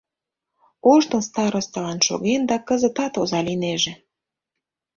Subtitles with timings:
[0.91, 3.93] Ожно старосталан шоген да кызытат оза лийнеже.